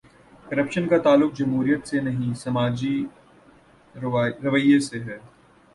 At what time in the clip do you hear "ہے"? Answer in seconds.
5.03-5.17